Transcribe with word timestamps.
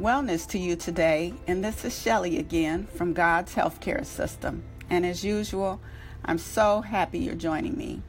Wellness 0.00 0.46
to 0.50 0.60
you 0.60 0.76
today, 0.76 1.34
and 1.48 1.64
this 1.64 1.84
is 1.84 2.00
Shelly 2.00 2.38
again 2.38 2.86
from 2.94 3.12
God's 3.12 3.56
Healthcare 3.56 4.06
System. 4.06 4.62
And 4.88 5.04
as 5.04 5.24
usual, 5.24 5.80
I'm 6.24 6.38
so 6.38 6.82
happy 6.82 7.18
you're 7.18 7.34
joining 7.34 7.76
me. 7.76 8.00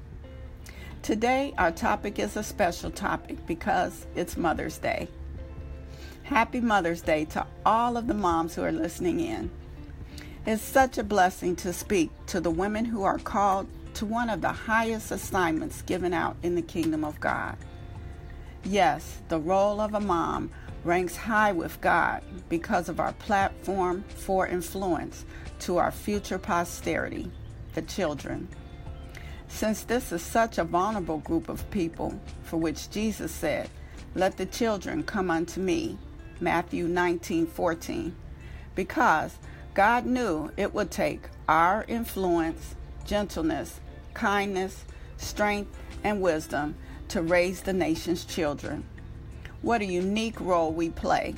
Today, 1.02 1.52
our 1.57 1.71
topic 1.71 2.20
is 2.20 2.38
a 2.38 2.44
special 2.44 2.91
topic 2.91 3.44
because 3.47 4.05
it's 4.15 4.38
Mother's 4.38 4.78
Day. 4.78 5.07
Happy 6.21 6.62
Mother's 6.62 7.02
Day 7.02 7.26
to 7.26 7.47
all 7.65 7.97
of 7.97 8.06
the 8.06 8.13
moms 8.13 8.53
who 8.53 8.62
are 8.62 8.71
listening 8.71 9.19
in. 9.19 9.49
It's 10.46 10.62
such 10.62 10.99
a 10.99 11.03
blessing 11.03 11.56
to 11.56 11.74
speak 11.74 12.12
to 12.28 12.40
the 12.40 12.51
women 12.51 12.85
who 12.85 13.01
are 13.01 13.17
called 13.17 13.67
to 13.96 14.06
one 14.06 14.29
of 14.29 14.42
the 14.42 14.49
highest 14.49 15.10
assignments 15.10 15.81
given 15.81 16.13
out 16.13 16.38
in 16.44 16.53
the 16.53 16.62
kingdom 16.62 17.03
of 17.03 17.20
God. 17.20 17.58
Yes, 18.63 19.21
the 19.30 19.40
role 19.40 19.81
of 19.81 19.95
a 19.95 19.99
mom 19.99 20.52
ranks 20.84 21.16
high 21.16 21.52
with 21.52 21.82
God 21.82 22.23
because 22.48 22.90
of 22.90 23.00
our 23.00 23.14
platform 23.14 24.04
for 24.16 24.48
influence 24.48 25.26
to 25.60 25.78
our 25.78 25.92
future 25.92 26.40
posterity, 26.40 27.32
the 27.74 27.82
children. 27.82 28.48
Since 29.48 29.84
this 29.84 30.12
is 30.12 30.22
such 30.22 30.58
a 30.58 30.64
vulnerable 30.64 31.18
group 31.18 31.50
of 31.50 31.70
people 31.72 32.20
for 32.44 32.58
which 32.58 32.90
Jesus 32.90 33.32
said, 33.32 33.70
Let 34.16 34.38
the 34.38 34.46
children 34.46 35.04
come 35.04 35.30
unto 35.30 35.60
me, 35.60 35.98
Matthew 36.40 36.88
19 36.88 37.48
14, 37.48 38.16
because 38.76 39.38
God 39.73 40.06
knew 40.06 40.52
it 40.56 40.73
would 40.73 40.92
take 40.92 41.28
our 41.48 41.84
influence, 41.88 42.76
gentleness, 43.06 43.80
kindness, 44.14 44.86
strength, 45.18 45.76
and 46.04 46.22
wisdom 46.22 46.76
to 47.09 47.22
raise 47.22 47.62
the 47.62 47.73
nation's 47.73 48.23
children. 48.23 48.84
What 49.62 49.81
a 49.81 49.86
unique 49.86 50.40
role 50.40 50.72
we 50.72 50.90
play. 50.90 51.36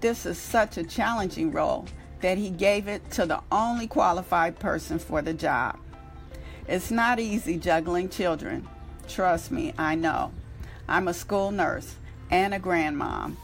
This 0.00 0.24
is 0.24 0.38
such 0.38 0.78
a 0.78 0.84
challenging 0.84 1.52
role 1.52 1.86
that 2.22 2.38
he 2.38 2.48
gave 2.48 2.88
it 2.88 3.10
to 3.12 3.26
the 3.26 3.42
only 3.52 3.86
qualified 3.86 4.58
person 4.58 4.98
for 4.98 5.20
the 5.20 5.34
job. 5.34 5.78
It's 6.66 6.90
not 6.90 7.20
easy 7.20 7.58
juggling 7.58 8.08
children. 8.08 8.66
Trust 9.06 9.50
me, 9.50 9.74
I 9.76 9.94
know. 9.96 10.32
I'm 10.88 11.08
a 11.08 11.14
school 11.14 11.50
nurse 11.50 11.96
and 12.30 12.54
a 12.54 12.58
grandmom, 12.58 13.36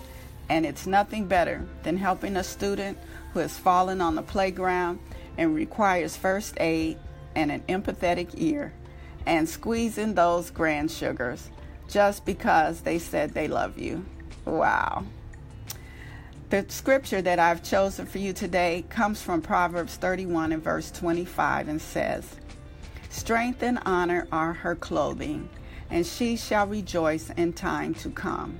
and 0.48 0.64
it's 0.64 0.86
nothing 0.86 1.26
better 1.26 1.66
than 1.82 1.98
helping 1.98 2.36
a 2.36 2.44
student 2.44 2.96
who 3.34 3.40
has 3.40 3.58
fallen 3.58 4.00
on 4.00 4.14
the 4.14 4.22
playground 4.22 5.00
and 5.36 5.54
requires 5.54 6.16
first 6.16 6.54
aid 6.58 6.98
and 7.34 7.52
an 7.52 7.60
empathetic 7.68 8.30
ear, 8.36 8.72
and 9.26 9.48
squeezing 9.48 10.14
those 10.14 10.50
grand 10.50 10.90
sugars 10.90 11.50
just 11.92 12.24
because 12.24 12.80
they 12.80 12.98
said 12.98 13.34
they 13.34 13.48
love 13.48 13.78
you. 13.78 14.04
Wow. 14.46 15.04
The 16.48 16.64
scripture 16.68 17.20
that 17.20 17.38
I've 17.38 17.62
chosen 17.62 18.06
for 18.06 18.16
you 18.16 18.32
today 18.32 18.84
comes 18.88 19.20
from 19.20 19.42
Proverbs 19.42 19.96
31 19.96 20.52
and 20.52 20.64
verse 20.64 20.90
25 20.90 21.68
and 21.68 21.80
says, 21.80 22.36
Strength 23.10 23.62
and 23.62 23.78
honor 23.84 24.26
are 24.32 24.54
her 24.54 24.74
clothing, 24.74 25.50
and 25.90 26.06
she 26.06 26.36
shall 26.36 26.66
rejoice 26.66 27.28
in 27.36 27.52
time 27.52 27.94
to 27.96 28.08
come. 28.08 28.58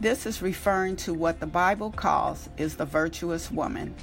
This 0.00 0.26
is 0.26 0.42
referring 0.42 0.96
to 0.96 1.14
what 1.14 1.38
the 1.38 1.46
Bible 1.46 1.92
calls 1.92 2.48
is 2.56 2.74
the 2.74 2.84
virtuous 2.84 3.50
woman, 3.52 3.94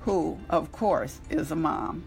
who, 0.00 0.38
of 0.48 0.70
course, 0.70 1.20
is 1.28 1.50
a 1.50 1.56
mom. 1.56 2.04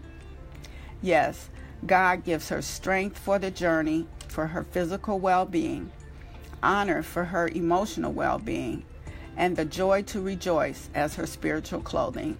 Yes, 1.02 1.50
God 1.84 2.24
gives 2.24 2.48
her 2.48 2.62
strength 2.62 3.18
for 3.18 3.38
the 3.38 3.50
journey 3.50 4.06
for 4.30 4.46
her 4.46 4.62
physical 4.62 5.18
well 5.18 5.44
being, 5.44 5.90
honor 6.62 7.02
for 7.02 7.24
her 7.24 7.48
emotional 7.48 8.12
well 8.12 8.38
being, 8.38 8.84
and 9.36 9.56
the 9.56 9.64
joy 9.64 10.02
to 10.02 10.20
rejoice 10.20 10.88
as 10.94 11.16
her 11.16 11.26
spiritual 11.26 11.80
clothing. 11.80 12.38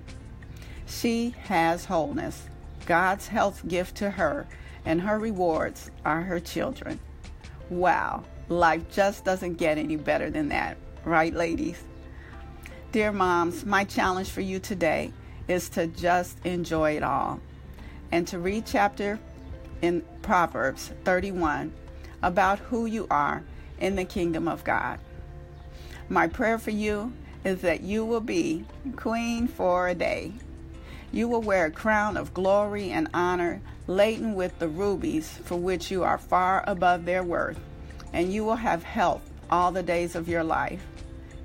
She 0.86 1.34
has 1.44 1.84
wholeness, 1.84 2.48
God's 2.86 3.28
health 3.28 3.66
gift 3.66 3.96
to 3.96 4.10
her, 4.10 4.46
and 4.84 5.00
her 5.02 5.18
rewards 5.18 5.90
are 6.04 6.22
her 6.22 6.40
children. 6.40 7.00
Wow, 7.68 8.24
life 8.48 8.90
just 8.90 9.24
doesn't 9.24 9.54
get 9.54 9.78
any 9.78 9.96
better 9.96 10.30
than 10.30 10.48
that, 10.48 10.76
right, 11.04 11.34
ladies? 11.34 11.82
Dear 12.92 13.12
moms, 13.12 13.64
my 13.64 13.84
challenge 13.84 14.30
for 14.30 14.40
you 14.40 14.58
today 14.58 15.12
is 15.46 15.68
to 15.70 15.86
just 15.86 16.44
enjoy 16.44 16.96
it 16.96 17.02
all 17.02 17.40
and 18.12 18.26
to 18.28 18.38
read 18.38 18.66
chapter 18.66 19.18
in 19.82 20.02
Proverbs 20.22 20.92
31 21.04 21.72
about 22.22 22.58
who 22.58 22.86
you 22.86 23.06
are 23.10 23.42
in 23.78 23.96
the 23.96 24.04
kingdom 24.04 24.48
of 24.48 24.64
God. 24.64 24.98
My 26.08 26.26
prayer 26.26 26.58
for 26.58 26.70
you 26.70 27.12
is 27.44 27.62
that 27.62 27.82
you 27.82 28.04
will 28.04 28.20
be 28.20 28.64
queen 28.96 29.48
for 29.48 29.88
a 29.88 29.94
day. 29.94 30.32
You 31.12 31.28
will 31.28 31.42
wear 31.42 31.66
a 31.66 31.70
crown 31.70 32.16
of 32.16 32.34
glory 32.34 32.90
and 32.90 33.08
honor 33.14 33.60
laden 33.86 34.34
with 34.34 34.58
the 34.58 34.68
rubies 34.68 35.28
for 35.44 35.56
which 35.56 35.90
you 35.90 36.04
are 36.04 36.18
far 36.18 36.62
above 36.66 37.04
their 37.04 37.24
worth, 37.24 37.58
and 38.12 38.32
you 38.32 38.44
will 38.44 38.56
have 38.56 38.82
health 38.82 39.22
all 39.50 39.72
the 39.72 39.82
days 39.82 40.14
of 40.14 40.28
your 40.28 40.44
life. 40.44 40.84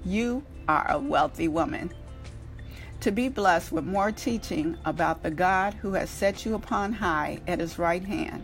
You 0.03 0.43
are 0.67 0.85
a 0.89 0.99
wealthy 0.99 1.47
woman. 1.47 1.91
To 3.01 3.11
be 3.11 3.29
blessed 3.29 3.71
with 3.71 3.83
more 3.85 4.11
teaching 4.11 4.77
about 4.85 5.23
the 5.23 5.31
God 5.31 5.73
who 5.75 5.93
has 5.93 6.09
set 6.09 6.45
you 6.45 6.55
upon 6.55 6.93
high 6.93 7.39
at 7.47 7.59
his 7.59 7.79
right 7.79 8.03
hand, 8.03 8.43